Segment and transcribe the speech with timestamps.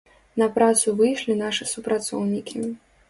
[0.41, 2.65] На працу выйшлі нашы супрацоўнікі.